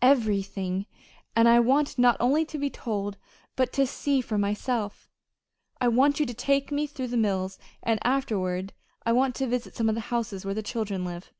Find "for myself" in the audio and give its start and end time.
4.22-5.10